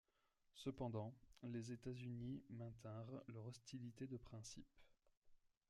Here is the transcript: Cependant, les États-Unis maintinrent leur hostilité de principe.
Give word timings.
Cependant, 0.55 1.13
les 1.43 1.71
États-Unis 1.73 2.41
maintinrent 2.49 3.21
leur 3.27 3.45
hostilité 3.45 4.07
de 4.07 4.17
principe. 4.17 4.65